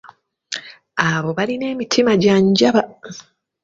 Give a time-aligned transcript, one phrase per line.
[1.11, 2.81] Abo balina emitima gya njaba.